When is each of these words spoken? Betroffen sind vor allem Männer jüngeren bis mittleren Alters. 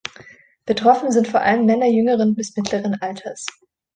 Betroffen 0.65 1.11
sind 1.11 1.27
vor 1.27 1.41
allem 1.41 1.67
Männer 1.67 1.85
jüngeren 1.85 2.33
bis 2.33 2.57
mittleren 2.57 2.99
Alters. 3.03 3.45